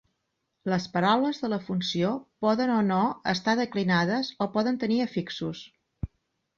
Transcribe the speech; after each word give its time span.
Les 0.71 0.87
paraules 0.95 1.41
de 1.43 1.49
la 1.51 1.59
funció 1.67 2.15
poden 2.47 2.73
o 2.79 2.79
no 2.89 2.99
estar 3.37 3.57
declinades 3.63 4.35
o 4.49 4.53
poden 4.61 4.85
tenir 4.87 5.03
afixos. 5.11 5.67